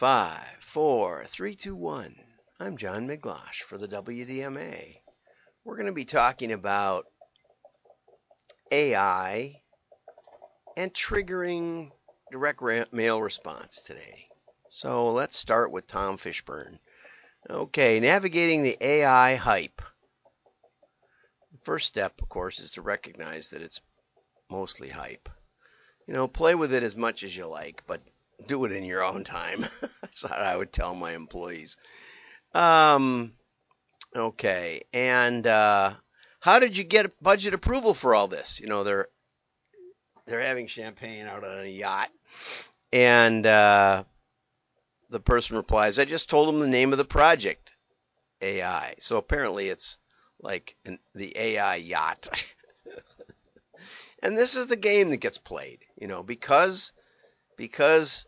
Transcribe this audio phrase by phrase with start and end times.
[0.00, 2.16] Five, four, three, two, one.
[2.58, 4.96] I'm John Miglautsch for the WDMA.
[5.62, 7.04] We're going to be talking about
[8.72, 9.60] AI
[10.78, 11.90] and triggering
[12.32, 12.62] direct
[12.94, 14.26] mail response today.
[14.70, 16.78] So let's start with Tom Fishburne.
[17.50, 19.82] Okay, navigating the AI hype.
[21.52, 23.82] The first step, of course, is to recognize that it's
[24.50, 25.28] mostly hype.
[26.06, 28.00] You know, play with it as much as you like, but
[28.46, 29.66] do it in your own time.
[30.02, 31.76] That's what I would tell my employees.
[32.52, 33.32] Um,
[34.14, 35.94] okay, and uh,
[36.40, 38.60] how did you get budget approval for all this?
[38.60, 39.08] You know, they're
[40.26, 42.10] they're having champagne out on a yacht,
[42.92, 44.04] and uh,
[45.10, 47.72] the person replies, "I just told them the name of the project,
[48.40, 49.98] AI." So apparently, it's
[50.40, 52.44] like an, the AI yacht.
[54.22, 56.92] and this is the game that gets played, you know, because
[57.56, 58.26] because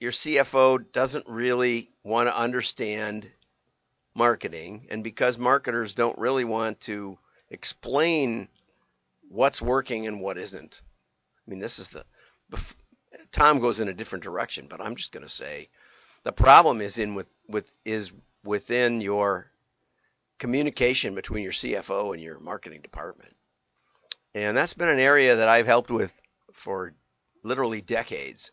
[0.00, 3.30] your CFO doesn't really want to understand
[4.14, 7.18] marketing, and because marketers don't really want to
[7.50, 8.48] explain
[9.28, 10.80] what's working and what isn't.
[11.46, 12.04] I mean, this is the
[13.32, 15.68] Tom goes in a different direction, but I'm just going to say
[16.22, 18.12] the problem is in with with is
[18.44, 19.50] within your
[20.38, 23.34] communication between your CFO and your marketing department.
[24.34, 26.20] And that's been an area that I've helped with
[26.52, 26.94] for
[27.42, 28.52] literally decades.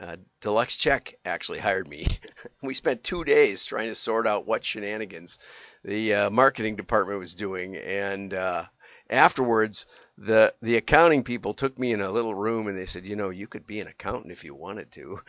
[0.00, 2.06] Uh, Deluxe Check actually hired me.
[2.62, 5.38] we spent two days trying to sort out what shenanigans
[5.84, 8.64] the uh, marketing department was doing, and uh,
[9.10, 9.86] afterwards,
[10.18, 13.30] the the accounting people took me in a little room and they said, you know,
[13.30, 15.20] you could be an accountant if you wanted to.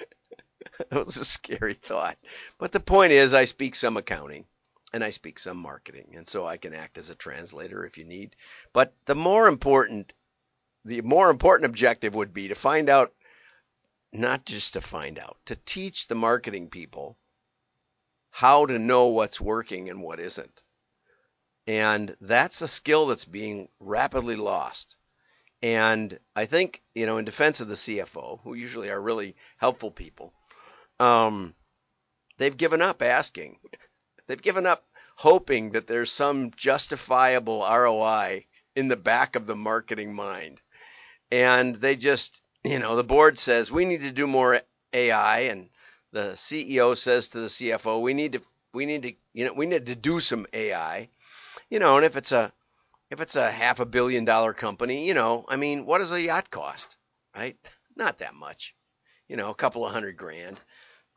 [0.90, 2.18] that was a scary thought.
[2.58, 4.46] But the point is, I speak some accounting
[4.94, 8.06] and I speak some marketing, and so I can act as a translator if you
[8.06, 8.36] need.
[8.74, 10.14] But the more important,
[10.86, 13.14] the more important objective would be to find out
[14.14, 17.18] not just to find out, to teach the marketing people
[18.30, 20.64] how to know what's working and what isn't.
[21.66, 24.96] And that's a skill that's being rapidly lost.
[25.62, 29.92] And I think, you know, in defense of the CFO, who usually are really helpful
[29.92, 30.34] people,
[31.00, 31.56] um,
[32.38, 33.60] they've given up asking.
[34.28, 34.86] They've given up
[35.16, 38.46] hoping that there's some justifiable ROI
[38.76, 40.62] in the back of the marketing mind.
[41.32, 44.62] And they just you know, the board says we need to do more
[44.94, 45.70] AI, and
[46.12, 48.42] the CEO says to the CFO, we need to,
[48.74, 51.10] we need to, you know, we need to do some AI,
[51.70, 52.52] you know, and if it's a,
[53.12, 56.22] if it's a half a billion dollar company, you know, I mean, what does a
[56.22, 56.98] yacht cost,
[57.36, 57.58] right?
[57.96, 58.76] Not that much,
[59.28, 60.60] you know, a couple of hundred grand.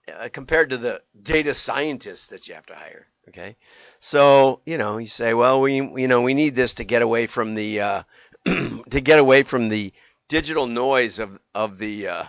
[0.09, 3.09] Uh, compared to the data scientists that you have to hire.
[3.29, 3.57] Okay,
[3.99, 7.27] so you know you say, well, we you know we need this to get away
[7.27, 8.03] from the uh,
[8.45, 9.93] to get away from the
[10.29, 12.25] digital noise of of the uh,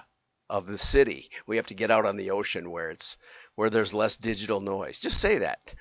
[0.50, 1.30] of the city.
[1.46, 3.18] We have to get out on the ocean where it's
[3.56, 5.00] where there's less digital noise.
[5.00, 5.74] Just say that.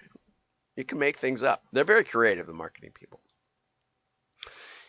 [0.76, 1.62] You can make things up.
[1.72, 3.20] They're very creative, the marketing people.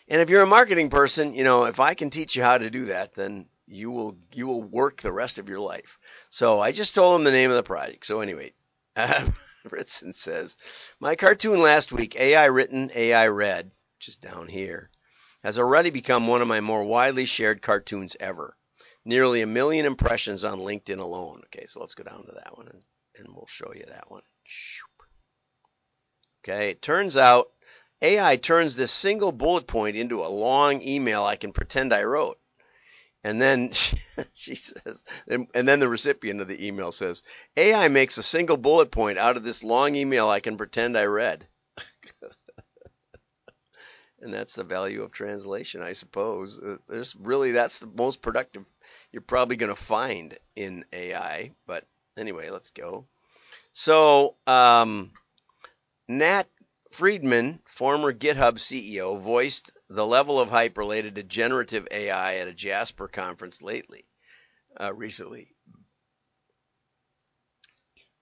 [0.08, 2.70] And if you're a marketing person, you know, if I can teach you how to
[2.70, 5.98] do that, then you will you will work the rest of your life.
[6.30, 8.06] So I just told him the name of the project.
[8.06, 8.52] So anyway,
[9.70, 10.56] Ritson says,
[11.00, 14.90] my cartoon last week, AI written, AI read, which is down here,
[15.48, 18.54] has already become one of my more widely shared cartoons ever.
[19.06, 21.40] Nearly a million impressions on LinkedIn alone.
[21.46, 22.82] Okay, so let's go down to that one and,
[23.16, 24.20] and we'll show you that one.
[26.44, 27.50] Okay, it turns out
[28.02, 32.38] AI turns this single bullet point into a long email I can pretend I wrote.
[33.24, 33.72] And then
[34.34, 37.22] she says, and, and, then the recipient of the email says,
[37.56, 41.04] AI makes a single bullet point out of this long email I can pretend I
[41.04, 41.48] read.
[44.20, 46.58] And that's the value of translation, I suppose.
[46.58, 48.64] Uh, there's really that's the most productive
[49.12, 51.52] you're probably going to find in AI.
[51.66, 51.84] But
[52.16, 53.06] anyway, let's go.
[53.72, 55.12] So um,
[56.08, 56.48] Nat
[56.90, 62.52] Friedman, former GitHub CEO, voiced the level of hype related to generative AI at a
[62.52, 64.04] Jasper conference lately,
[64.80, 65.54] uh, recently.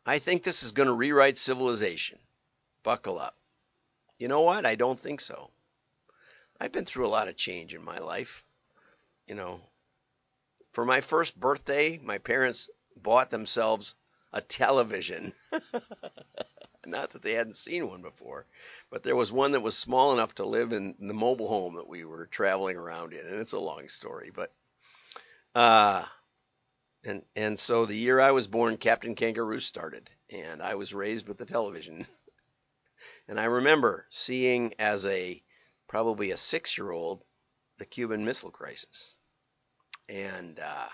[0.05, 2.19] I think this is going to rewrite civilization.
[2.85, 3.37] Buckle up.
[4.19, 4.65] You know what?
[4.65, 5.51] I don't think so.
[6.61, 8.45] I've been through a lot of change in my life.
[9.27, 9.61] You know,
[10.73, 13.95] for my first birthday, my parents bought themselves
[14.33, 15.33] a television.
[16.87, 18.47] Not that they hadn't seen one before,
[18.91, 21.89] but there was one that was small enough to live in the mobile home that
[21.89, 24.53] we were traveling around in, and it's a long story, but
[25.55, 26.05] uh
[27.05, 31.27] and and so the year I was born, Captain Kangaroo started, and I was raised
[31.27, 32.07] with the television.
[33.29, 35.43] and I remember seeing as a
[35.89, 37.23] probably a six year old,
[37.79, 39.15] the Cuban Missile Crisis.
[40.09, 40.89] And uh,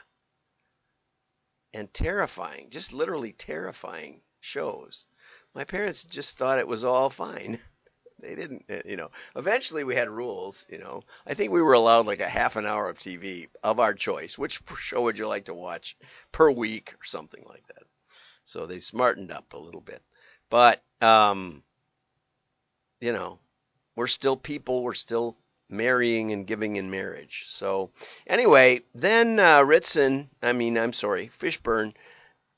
[1.75, 5.07] and terrifying, just literally terrifying shows.
[5.55, 7.59] My parents just thought it was all fine.
[8.21, 9.11] They didn't, uh, you know.
[9.35, 10.65] Eventually, we had rules.
[10.69, 13.81] You know, I think we were allowed like a half an hour of TV of
[13.81, 14.39] our choice.
[14.39, 15.97] Which show would you like to watch
[16.31, 17.83] per week or something like that?
[18.45, 20.03] So they smartened up a little bit,
[20.51, 21.65] but um,
[23.01, 23.41] you know,
[23.97, 24.83] we're still people.
[24.83, 25.37] We're still
[25.69, 27.45] marrying and giving in marriage.
[27.49, 27.91] So
[28.27, 31.95] anyway, then uh, Ritson, I mean, I'm sorry, Fishburne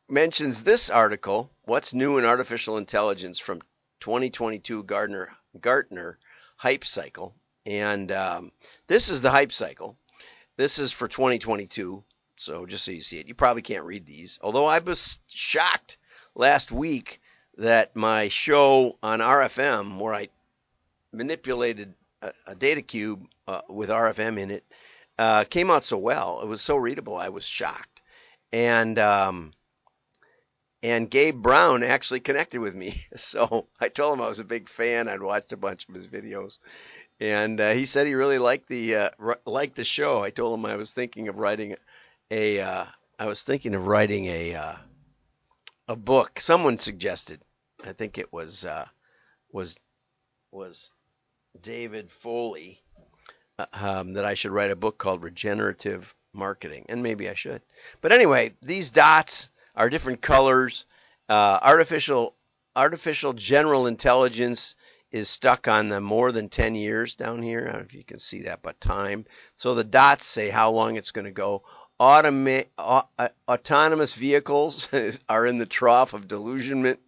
[0.09, 3.63] mentions this article, "What's New in Artificial Intelligence" from
[4.01, 6.19] 2022 Gardner Gartner
[6.57, 7.35] hype cycle.
[7.67, 8.53] And um,
[8.87, 9.97] this is the hype cycle.
[10.57, 12.05] This is for 2022.
[12.37, 14.39] So just so you see it, you probably can't read these.
[14.43, 15.97] Although I was shocked
[16.35, 17.21] last week
[17.57, 20.29] that my show on RFM, where I
[21.15, 24.65] manipulated a, a data cube uh, with RFM in it,
[25.19, 26.41] uh, came out so well.
[26.43, 27.17] It was so readable.
[27.17, 28.03] I was shocked.
[28.53, 29.53] And um,
[30.85, 33.07] and Gabe Brown actually connected with me.
[33.17, 35.09] So I told him I was a big fan.
[35.09, 36.59] I'd watched a bunch of his videos,
[37.21, 39.11] and uh, he said he really liked the uh,
[39.47, 40.23] liked the show.
[40.23, 41.77] I told him I was thinking of writing
[42.31, 42.85] a uh,
[43.19, 44.77] I was thinking of writing a uh,
[45.89, 46.41] a book.
[46.41, 47.41] Someone suggested.
[47.85, 48.87] I think it was uh,
[49.53, 49.79] was
[50.51, 50.91] was
[51.61, 52.81] David Foley
[53.73, 57.62] um, that I should write a book called Regenerative Marketing, and maybe I should.
[58.01, 60.85] But anyway, these dots are different colors.
[61.29, 62.35] Uh, artificial
[62.77, 64.75] artificial general intelligence
[65.12, 67.61] is stuck on the more than 10 years down here.
[67.61, 69.27] I don't know if you can see that, but time.
[69.55, 71.62] So the dots say how long it's going to go.
[72.01, 74.93] Automa- uh, autonomous vehicles
[75.29, 76.99] are in the trough of delusionment,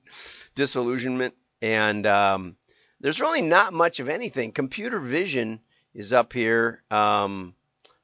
[0.55, 2.57] disillusionment, and um,
[3.07, 4.51] there's really not much of anything.
[4.51, 5.61] Computer vision
[5.95, 7.55] is up here, um,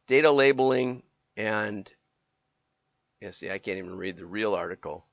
[0.06, 1.02] data labeling,
[1.36, 1.90] and
[3.20, 5.04] yeah, see, I can't even read the real article.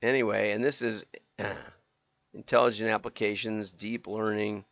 [0.00, 1.04] Anyway, and this is
[1.38, 1.52] uh,
[2.32, 4.64] intelligent applications, deep learning.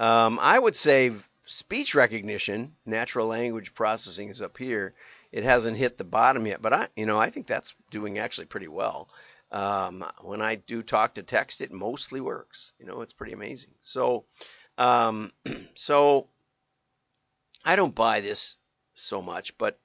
[0.00, 1.12] Um, I would say
[1.44, 4.94] speech recognition, natural language processing is up here.
[5.30, 8.46] It hasn't hit the bottom yet, but I, you know, I think that's doing actually
[8.46, 9.08] pretty well.
[9.52, 12.72] Um, when I do talk to text, it mostly works.
[12.78, 13.72] You know, it's pretty amazing.
[13.82, 14.24] So,
[14.76, 15.32] um,
[15.74, 16.28] so
[17.64, 18.56] I don't buy this
[18.94, 19.78] so much, but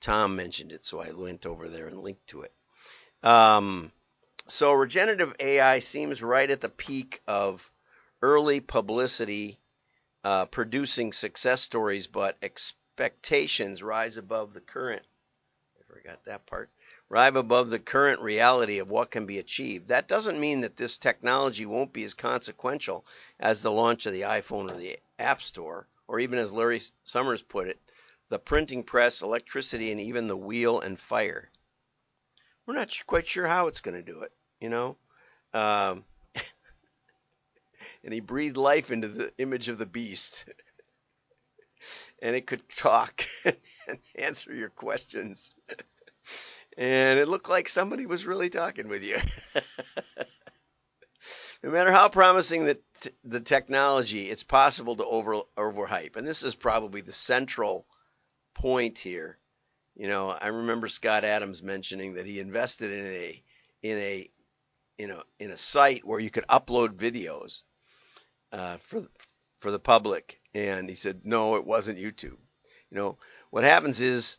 [0.00, 2.52] Tom mentioned it, so I went over there and linked to it.
[3.22, 3.92] Um,
[4.48, 7.70] so regenerative AI seems right at the peak of
[8.20, 9.58] early publicity,
[10.24, 15.06] uh, producing success stories, but expectations rise above the current.
[15.92, 16.70] Forgot that part.
[17.10, 19.88] Rise above the current reality of what can be achieved.
[19.88, 23.04] That doesn't mean that this technology won't be as consequential
[23.38, 27.42] as the launch of the iPhone or the App Store, or even as Larry Summers
[27.42, 27.78] put it,
[28.30, 31.50] the printing press, electricity, and even the wheel and fire.
[32.64, 34.96] We're not quite sure how it's going to do it, you know.
[35.52, 36.06] Um,
[38.02, 40.46] and he breathed life into the image of the beast.
[42.22, 43.26] and it could talk
[43.88, 45.50] and answer your questions.
[46.76, 49.18] and it looked like somebody was really talking with you.
[51.62, 56.16] no matter how promising the, t- the technology, it's possible to over overhype.
[56.16, 57.86] And this is probably the central
[58.54, 59.38] point here.
[59.94, 63.42] You know, I remember Scott Adams mentioning that he invested in a
[63.82, 64.30] in a
[64.98, 67.62] you know in a site where you could upload videos
[68.52, 69.06] uh, for
[69.60, 72.38] for the public, and he said no, it wasn't YouTube.
[72.90, 73.18] You know,
[73.52, 74.38] what happens is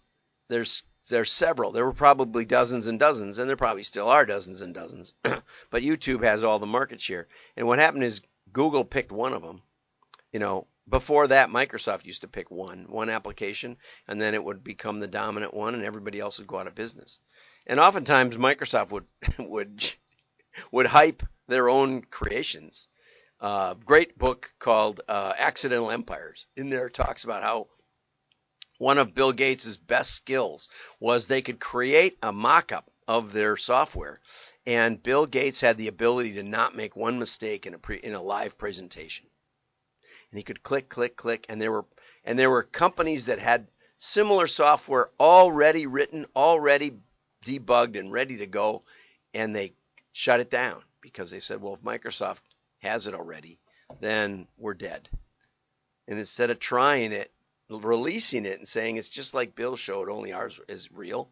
[0.49, 1.71] there's there's several.
[1.71, 5.13] There were probably dozens and dozens, and there probably still are dozens and dozens.
[5.23, 7.27] but YouTube has all the market share.
[7.55, 9.61] And what happened is Google picked one of them.
[10.31, 13.77] You know, before that, Microsoft used to pick one, one application,
[14.07, 16.73] and then it would become the dominant one, and everybody else would go out of
[16.73, 17.19] business.
[17.67, 19.05] And oftentimes, Microsoft would
[19.37, 19.93] would
[20.71, 22.87] would hype their own creations.
[23.39, 26.47] Uh, great book called uh, Accidental Empires.
[26.55, 27.67] In there, talks about how
[28.83, 34.19] one of Bill Gates' best skills was they could create a mock-up of their software,
[34.65, 38.13] and Bill Gates had the ability to not make one mistake in a pre, in
[38.13, 39.25] a live presentation
[40.33, 41.85] and he could click, click, click, and there were
[42.25, 43.67] and there were companies that had
[43.99, 46.97] similar software already written, already
[47.45, 48.81] debugged, and ready to go,
[49.35, 49.73] and they
[50.11, 52.39] shut it down because they said, well, if Microsoft
[52.79, 53.59] has it already,
[53.99, 55.07] then we're dead.
[56.07, 57.31] And instead of trying it,
[57.81, 61.29] releasing it and saying it's just like Bill showed, only ours is real,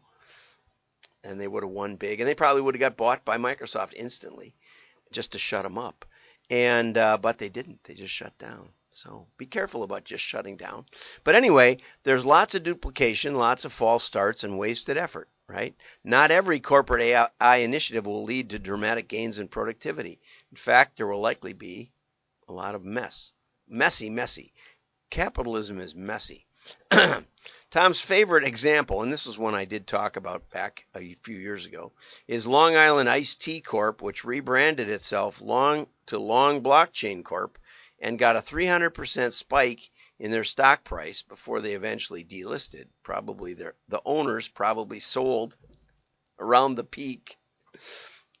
[1.24, 3.94] and they would have won big, and they probably would have got bought by Microsoft
[3.94, 4.54] instantly,
[5.10, 6.04] just to shut them up.
[6.50, 8.68] And uh, but they didn't; they just shut down.
[8.94, 10.84] So be careful about just shutting down.
[11.24, 15.74] But anyway, there's lots of duplication, lots of false starts, and wasted effort, right?
[16.04, 20.20] Not every corporate AI initiative will lead to dramatic gains in productivity.
[20.50, 21.90] In fact, there will likely be
[22.48, 23.32] a lot of mess.
[23.66, 24.52] Messy, messy.
[25.12, 26.46] Capitalism is messy.
[27.70, 31.66] Tom's favorite example, and this was one I did talk about back a few years
[31.66, 31.92] ago,
[32.26, 37.58] is Long Island Ice Tea Corp, which rebranded itself long to Long Blockchain Corp
[37.98, 42.86] and got a 300% spike in their stock price before they eventually delisted.
[43.02, 45.58] Probably their the owners probably sold
[46.38, 47.36] around the peak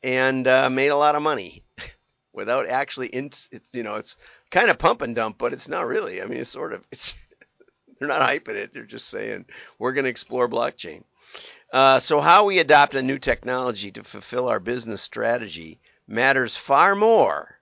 [0.02, 1.64] and uh, made a lot of money
[2.32, 4.16] without actually in, it's, you know it's
[4.50, 6.22] kind of pump and dump, but it's not really.
[6.22, 7.14] I mean, it's sort of it's
[7.98, 8.72] they're not hyping it.
[8.72, 9.46] They're just saying
[9.78, 11.04] we're going to explore blockchain.
[11.72, 16.94] Uh, so how we adopt a new technology to fulfill our business strategy matters far
[16.94, 17.58] more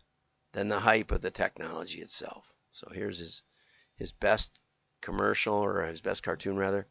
[0.53, 2.45] than the hype of the technology itself.
[2.71, 3.43] So here's his
[3.97, 4.59] his best
[5.00, 6.87] commercial or his best cartoon rather.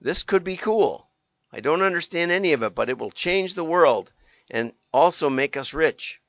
[0.00, 1.08] This could be cool.
[1.52, 4.12] I don't understand any of it, but it will change the world
[4.50, 6.19] and also make us rich.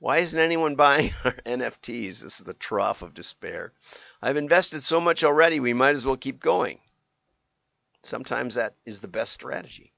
[0.00, 2.20] Why isn't anyone buying our NFTs?
[2.20, 3.72] This is the trough of despair.
[4.22, 6.78] I've invested so much already, we might as well keep going.
[8.04, 9.92] Sometimes that is the best strategy.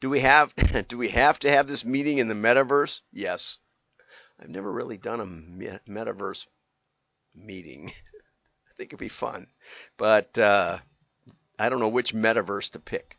[0.00, 0.52] Do we have
[0.88, 3.02] do we have to have this meeting in the metaverse?
[3.12, 3.58] Yes.
[4.40, 6.46] I've never really done a metaverse
[7.34, 7.90] meeting.
[8.68, 9.46] I think it'd be fun,
[9.96, 10.78] but uh,
[11.58, 13.18] I don't know which metaverse to pick.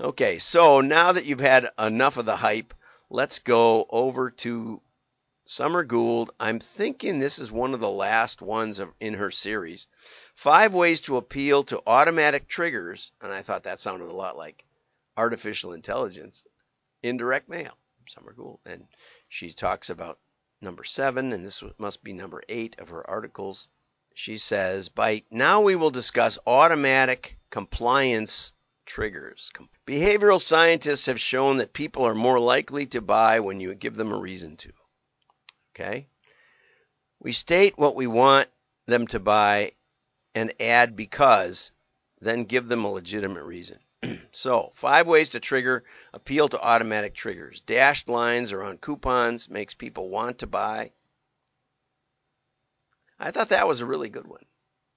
[0.00, 2.72] Okay, so now that you've had enough of the hype,
[3.10, 4.80] let's go over to
[5.52, 6.30] Summer Gould.
[6.38, 9.88] I'm thinking this is one of the last ones in her series.
[10.36, 14.64] Five ways to appeal to automatic triggers, and I thought that sounded a lot like
[15.16, 16.46] artificial intelligence,
[17.02, 17.76] indirect mail.
[18.06, 18.86] Summer Gould, and
[19.28, 20.20] she talks about
[20.60, 23.66] number seven, and this must be number eight of her articles.
[24.14, 28.52] She says, by now we will discuss automatic compliance
[28.86, 29.50] triggers.
[29.84, 34.12] Behavioral scientists have shown that people are more likely to buy when you give them
[34.12, 34.72] a reason to.
[35.80, 36.06] Okay?
[37.20, 38.48] We state what we want
[38.86, 39.72] them to buy
[40.34, 41.72] and add because,
[42.20, 43.78] then give them a legitimate reason.
[44.32, 47.60] so, five ways to trigger appeal to automatic triggers.
[47.62, 50.92] Dashed lines or on coupons makes people want to buy.
[53.18, 54.44] I thought that was a really good one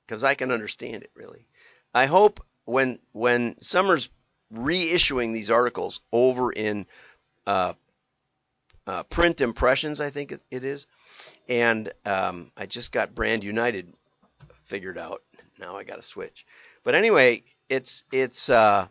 [0.06, 1.48] because I can understand it really.
[1.94, 4.10] I hope when when Summers
[4.54, 6.86] reissuing these articles over in
[7.46, 7.74] uh,
[8.88, 10.88] uh, print impressions, I think it is,
[11.48, 13.96] and um, I just got Brand United
[14.66, 15.24] figured out.
[15.60, 16.46] Now I got to switch.
[16.84, 18.50] But anyway, it's it's.
[18.50, 18.88] Uh,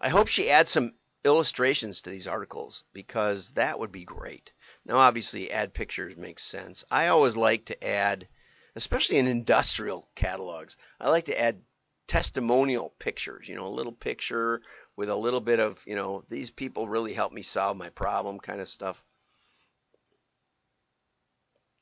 [0.00, 4.52] I hope she adds some illustrations to these articles because that would be great.
[4.84, 6.84] Now, obviously, add pictures makes sense.
[6.90, 8.28] I always like to add,
[8.76, 11.60] especially in industrial catalogs, I like to add
[12.06, 13.48] testimonial pictures.
[13.48, 14.62] You know, a little picture
[14.98, 18.40] with a little bit of, you know, these people really helped me solve my problem
[18.40, 19.00] kind of stuff.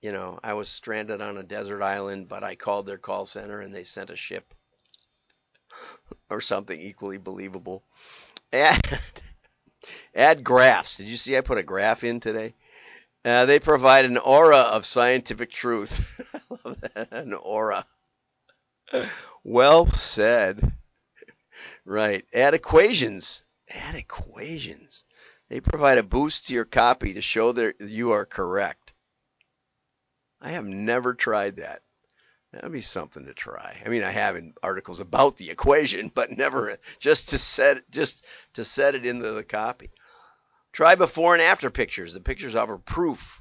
[0.03, 3.61] You know, I was stranded on a desert island, but I called their call center
[3.61, 4.53] and they sent a ship
[6.31, 7.83] or something equally believable.
[8.53, 9.01] Add,
[10.15, 10.99] add graphs.
[10.99, 12.55] Did you see I put a graph in today?
[13.25, 16.07] Uh, they provide an aura of scientific truth.
[16.35, 17.13] I love that.
[17.13, 17.87] An aura.
[19.43, 20.76] Well said.
[21.87, 22.27] Right.
[22.35, 23.45] Add equations.
[23.71, 25.05] Add equations.
[25.49, 28.93] They provide a boost to your copy to show that you are correct.
[30.41, 31.83] I have never tried that.
[32.53, 33.81] That'd be something to try.
[33.85, 38.25] I mean, I have in articles about the equation, but never just to set just
[38.55, 39.91] to set it into the copy.
[40.73, 42.13] Try before and after pictures.
[42.13, 43.41] The pictures offer proof.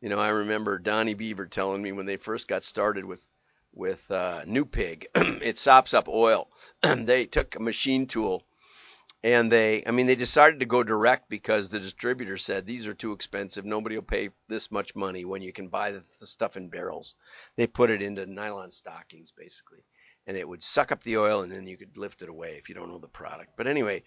[0.00, 3.20] You know, I remember Donnie Beaver telling me when they first got started with
[3.76, 6.48] with uh, New Pig, it sops up oil.
[6.82, 8.42] they took a machine tool
[9.22, 12.94] and they i mean they decided to go direct because the distributor said these are
[12.94, 13.64] too expensive.
[13.64, 17.14] Nobody will pay this much money when you can buy the, the, stuff in barrels.
[17.56, 19.80] They put it into nylon stockings basically
[20.26, 22.68] and it would suck up the oil and then you could lift it away if
[22.68, 23.50] you don't know the product.
[23.56, 24.02] But anyway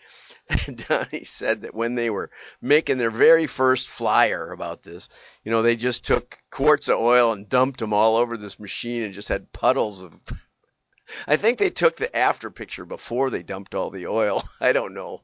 [0.88, 5.10] donnie said that when they were making their very first flyer about this
[5.44, 9.03] you know they just took quarts of oil and dumped them all over this machine
[9.03, 10.13] and just had puddles of
[11.27, 14.44] I think they took the after picture before they dumped all the oil.
[14.62, 15.22] I don't know.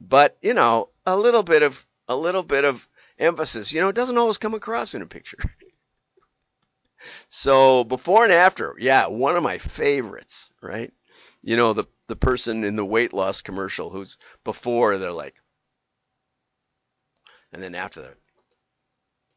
[0.00, 2.86] But, you know, a little bit of a little bit of
[3.18, 5.38] emphasis, you know, it doesn't always come across in a picture.
[7.28, 10.92] so, before and after, yeah, one of my favorites, right?
[11.42, 15.34] You know, the the person in the weight loss commercial who's before they're like
[17.52, 18.16] and then after that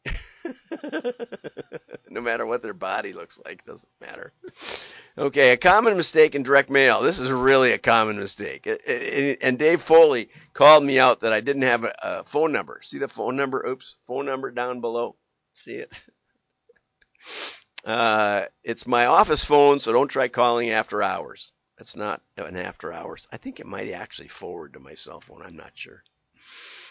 [2.09, 4.31] no matter what their body looks like, doesn't matter.
[5.17, 7.01] Okay, a common mistake in direct mail.
[7.01, 8.67] This is really a common mistake.
[9.41, 12.79] And Dave Foley called me out that I didn't have a, phone number.
[12.81, 13.65] See the phone number?
[13.65, 15.15] Oops, phone number down below.
[15.53, 16.03] See it?
[17.85, 21.53] Uh, it's my office phone, so don't try calling after hours.
[21.77, 23.27] That's not an after hours.
[23.31, 25.43] I think it might actually forward to my cell phone.
[25.43, 26.03] I'm not sure.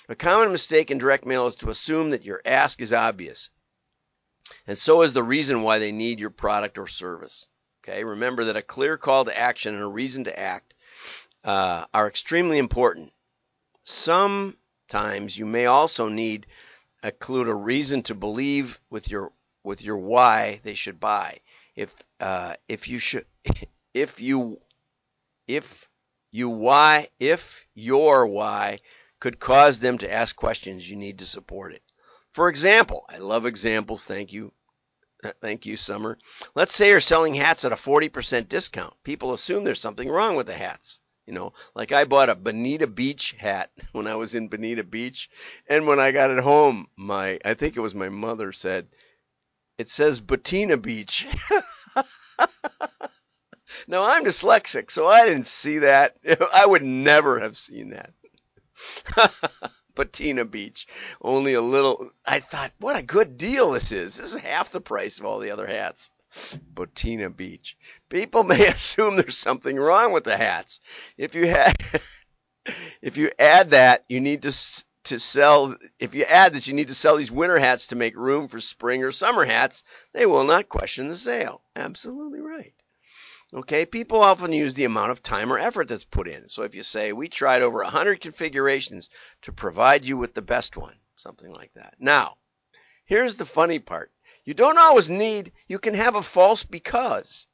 [0.09, 3.51] A common mistake in direct mail is to assume that your ask is obvious.
[4.67, 7.47] And so is the reason why they need your product or service.
[7.83, 10.75] Okay, remember that a clear call to action and a reason to act
[11.43, 13.13] uh, are extremely important.
[13.83, 16.47] Sometimes you may also need
[17.03, 17.13] a
[17.55, 21.39] reason to believe with your with your why they should buy.
[21.75, 23.27] If uh, if you should
[23.95, 24.61] if you
[25.47, 25.89] if
[26.31, 28.81] you why if your why
[29.21, 31.83] could cause them to ask questions, you need to support it.
[32.33, 34.05] For example, I love examples.
[34.05, 34.53] Thank you.
[35.41, 36.19] Thank you, Summer.
[36.55, 38.95] Let's say you're selling hats at a 40% discount.
[39.05, 41.01] People assume there's something wrong with the hats.
[41.27, 45.29] You know, like I bought a Bonita Beach hat when I was in Bonita Beach.
[45.69, 48.89] And when I got it home, my, I think it was my mother said,
[49.79, 51.27] it says Batina Beach.
[53.87, 56.17] now I'm dyslexic, so I didn't see that.
[56.55, 58.13] I would never have seen that.
[59.95, 60.87] Patina Beach.
[61.21, 62.11] Only a little.
[62.25, 64.17] I thought, what a good deal this is.
[64.17, 66.11] This is half the price of all the other hats.
[66.75, 67.77] Patina Beach.
[68.09, 70.81] People may assume there's something wrong with the hats.
[71.17, 71.75] If you had,
[73.03, 74.53] if you add that, you need to
[75.05, 75.75] to sell.
[75.99, 78.61] If you add that you need to sell these winter hats to make room for
[78.61, 81.63] spring or summer hats, they will not question the sale.
[81.75, 82.75] Absolutely right.
[83.55, 86.49] Okay, people often use the amount of time or effort that's put in.
[86.49, 89.09] So if you say, we tried over 100 configurations
[89.43, 91.95] to provide you with the best one, something like that.
[92.01, 92.39] Now,
[93.05, 94.11] here's the funny part.
[94.45, 97.47] You don't always need, you can have a false because.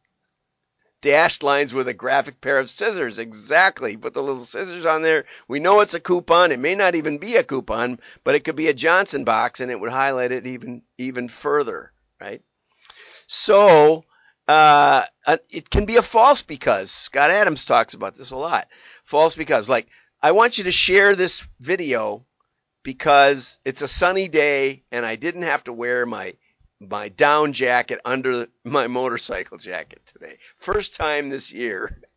[1.03, 3.19] Dashed lines with a graphic pair of scissors.
[3.19, 3.97] Exactly.
[3.97, 5.25] Put the little scissors on there.
[5.49, 6.53] We know it's a coupon.
[6.53, 9.71] It may not even be a coupon, but it could be a Johnson box and
[9.71, 12.41] it would highlight it even, even further, right?
[13.27, 14.05] So,
[14.49, 15.05] uh,
[15.51, 16.91] it can be a false because.
[16.91, 18.69] Scott Adams talks about this a lot.
[19.05, 19.69] False because.
[19.69, 19.89] Like,
[20.21, 22.25] I want you to share this video
[22.83, 26.35] because it's a sunny day and I didn't have to wear my
[26.81, 30.39] my down jacket under my motorcycle jacket today.
[30.59, 32.01] First time this year.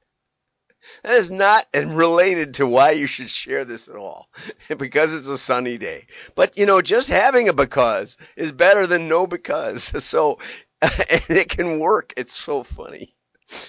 [1.02, 4.30] That is not related to why you should share this at all,
[4.78, 6.06] because it's a sunny day.
[6.36, 9.92] But you know, just having a because is better than no because.
[10.04, 10.38] So
[11.10, 12.13] and it can work.
[12.17, 13.15] It's so funny.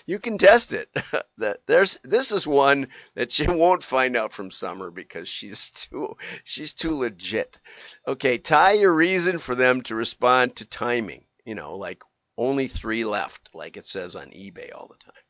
[0.07, 0.89] You can test it.
[1.39, 6.17] that There's this is one that you won't find out from Summer because she's too
[6.45, 7.59] she's too legit.
[8.07, 11.25] Okay, tie your reason for them to respond to timing.
[11.45, 12.03] You know, like
[12.37, 15.23] only three left, like it says on eBay all the time.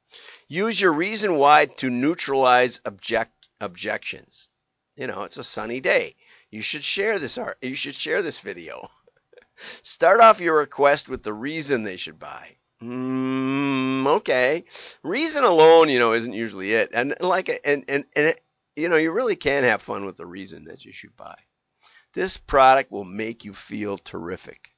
[0.48, 4.48] Use your reason why to neutralize object objections.
[4.96, 6.14] You know, it's a sunny day.
[6.50, 7.58] You should share this art.
[7.60, 8.88] You should share this video.
[9.82, 12.56] Start off your request with the reason they should buy.
[12.82, 14.64] Mm, okay.
[15.02, 16.90] Reason alone, you know, isn't usually it.
[16.92, 18.34] And like, and, and, and,
[18.74, 21.36] you know, you really can have fun with the reason that you should buy.
[22.12, 24.70] This product will make you feel terrific.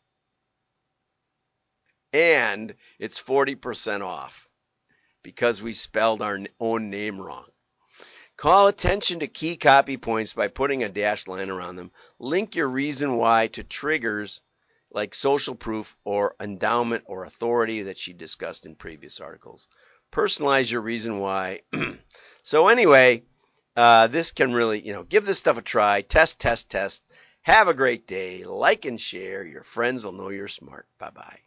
[2.13, 4.49] And it's 40% off
[5.23, 7.45] because we spelled our own name wrong.
[8.37, 11.91] Call attention to key copy points by putting a dashed line around them.
[12.21, 14.41] Link your reason why to triggers
[14.91, 19.69] like social proof or endowment or authority that she discussed in previous articles.
[20.13, 21.61] Personalize your reason why.
[22.43, 23.23] so anyway,
[23.77, 26.03] uh, this can really, you know, give this stuff a try.
[26.03, 27.03] Test, test, test.
[27.43, 28.45] Have a great day.
[28.45, 29.45] Like and share.
[29.45, 30.87] Your friends will know you're smart.
[30.99, 31.41] Bye bye.